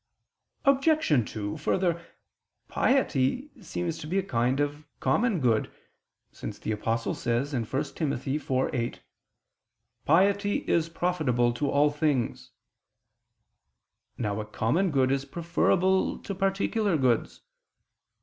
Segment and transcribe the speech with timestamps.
[0.65, 1.31] Obj.
[1.31, 2.03] 2: Further,
[2.67, 5.71] piety seems to be a kind of common good;
[6.31, 7.71] since the Apostle says (1 Tim.
[8.09, 8.97] 4:8):
[10.05, 12.49] "Piety [Douay: 'Godliness'] is profitable to all things."
[14.17, 17.41] Now a common good is preferable to particular goods.